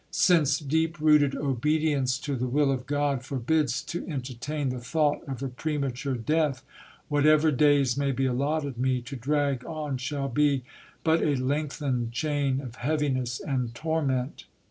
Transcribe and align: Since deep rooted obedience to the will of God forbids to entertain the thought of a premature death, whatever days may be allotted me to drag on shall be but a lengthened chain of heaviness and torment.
Since 0.09 0.57
deep 0.57 0.99
rooted 0.99 1.35
obedience 1.35 2.17
to 2.21 2.35
the 2.35 2.47
will 2.47 2.71
of 2.71 2.87
God 2.87 3.23
forbids 3.23 3.83
to 3.83 4.03
entertain 4.09 4.69
the 4.69 4.79
thought 4.79 5.21
of 5.27 5.43
a 5.43 5.47
premature 5.47 6.15
death, 6.15 6.63
whatever 7.07 7.51
days 7.51 7.95
may 7.97 8.11
be 8.11 8.25
allotted 8.25 8.79
me 8.79 9.01
to 9.03 9.15
drag 9.15 9.63
on 9.63 9.97
shall 9.99 10.27
be 10.27 10.63
but 11.03 11.21
a 11.21 11.35
lengthened 11.35 12.11
chain 12.13 12.61
of 12.61 12.77
heaviness 12.77 13.39
and 13.39 13.75
torment. 13.75 14.45